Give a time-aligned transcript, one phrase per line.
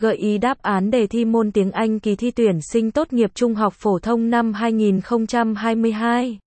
[0.00, 3.30] Gợi ý đáp án đề thi môn tiếng Anh kỳ thi tuyển sinh tốt nghiệp
[3.34, 6.38] trung học phổ thông năm 2022.